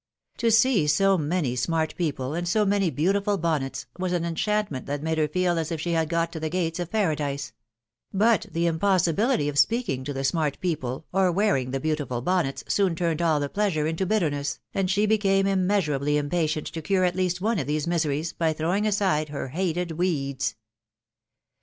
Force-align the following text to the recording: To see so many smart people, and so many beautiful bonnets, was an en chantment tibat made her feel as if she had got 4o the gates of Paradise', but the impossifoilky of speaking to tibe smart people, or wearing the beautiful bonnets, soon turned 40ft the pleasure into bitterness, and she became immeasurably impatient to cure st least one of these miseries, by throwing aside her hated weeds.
To 0.37 0.49
see 0.49 0.87
so 0.87 1.15
many 1.15 1.55
smart 1.55 1.95
people, 1.95 2.33
and 2.33 2.47
so 2.49 2.65
many 2.65 2.89
beautiful 2.89 3.37
bonnets, 3.37 3.85
was 3.99 4.13
an 4.13 4.25
en 4.25 4.33
chantment 4.33 4.87
tibat 4.87 5.03
made 5.03 5.19
her 5.19 5.27
feel 5.27 5.59
as 5.59 5.71
if 5.71 5.79
she 5.79 5.91
had 5.91 6.09
got 6.09 6.31
4o 6.31 6.41
the 6.41 6.49
gates 6.49 6.79
of 6.79 6.89
Paradise', 6.91 7.53
but 8.11 8.47
the 8.51 8.65
impossifoilky 8.65 9.47
of 9.47 9.59
speaking 9.59 10.03
to 10.05 10.11
tibe 10.15 10.25
smart 10.25 10.59
people, 10.59 11.05
or 11.13 11.31
wearing 11.31 11.69
the 11.69 11.79
beautiful 11.79 12.19
bonnets, 12.23 12.63
soon 12.67 12.95
turned 12.95 13.19
40ft 13.19 13.41
the 13.41 13.49
pleasure 13.49 13.85
into 13.85 14.07
bitterness, 14.07 14.59
and 14.73 14.89
she 14.89 15.05
became 15.05 15.45
immeasurably 15.45 16.17
impatient 16.17 16.65
to 16.65 16.81
cure 16.81 17.05
st 17.05 17.15
least 17.15 17.39
one 17.39 17.59
of 17.59 17.67
these 17.67 17.85
miseries, 17.85 18.33
by 18.33 18.53
throwing 18.53 18.87
aside 18.87 19.29
her 19.29 19.49
hated 19.49 19.91
weeds. 19.91 20.55